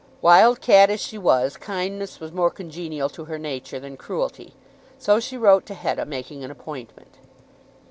Wild 0.19 0.61
cat 0.61 0.89
as 0.89 0.99
she 0.99 1.19
was, 1.19 1.57
kindness 1.57 2.19
was 2.19 2.31
more 2.31 2.49
congenial 2.49 3.07
to 3.09 3.25
her 3.25 3.37
nature 3.37 3.79
than 3.79 3.97
cruelty. 3.97 4.55
So 4.97 5.19
she 5.19 5.37
wrote 5.37 5.67
to 5.67 5.75
Hetta 5.75 6.07
making 6.07 6.43
an 6.43 6.49
appointment. 6.49 7.17